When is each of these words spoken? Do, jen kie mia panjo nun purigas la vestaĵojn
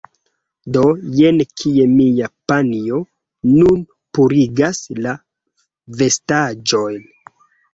Do, 0.75 0.85
jen 1.17 1.41
kie 1.63 1.83
mia 1.97 2.29
panjo 2.51 3.03
nun 3.51 3.85
purigas 4.19 4.83
la 5.07 5.15
vestaĵojn 6.01 7.09